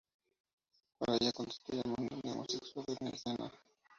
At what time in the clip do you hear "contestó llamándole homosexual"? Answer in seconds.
1.31-2.87